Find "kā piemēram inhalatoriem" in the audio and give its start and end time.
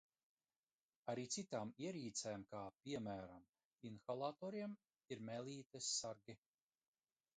2.53-4.75